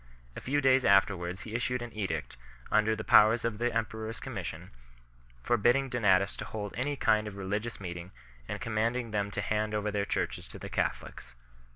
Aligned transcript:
A 0.35 0.41
few 0.41 0.61
days 0.61 0.83
afterwards 0.83 1.41
he 1.41 1.53
issued 1.53 1.83
an 1.83 1.93
edict, 1.93 2.35
under 2.71 2.95
the 2.95 3.03
powers 3.03 3.45
of 3.45 3.59
the 3.59 3.71
emperor 3.71 4.09
s 4.09 4.19
commission, 4.19 4.71
forbidding 5.43 5.89
Donatists 5.89 6.37
to 6.37 6.45
hold 6.45 6.73
any 6.75 6.95
kind 6.95 7.27
of 7.27 7.37
religious 7.37 7.79
meeting 7.79 8.09
and 8.47 8.59
commanding 8.59 9.11
them 9.11 9.29
to 9.29 9.41
hand 9.41 9.75
over 9.75 9.91
their 9.91 10.05
churches 10.05 10.47
to 10.47 10.57
the 10.57 10.69
Catholics. 10.69 11.35